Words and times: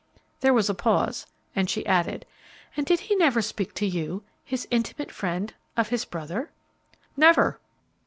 There 0.39 0.51
was 0.51 0.67
a 0.67 0.73
pause, 0.73 1.27
and 1.55 1.69
she 1.69 1.85
added, 1.85 2.25
"And 2.75 2.87
did 2.87 3.01
he 3.01 3.15
never 3.15 3.39
speak 3.39 3.75
to 3.75 3.85
you, 3.85 4.23
his 4.43 4.67
intimate 4.71 5.11
friend, 5.11 5.53
of 5.77 5.89
his 5.89 6.05
brother?" 6.05 6.49
"Never." 7.15 7.59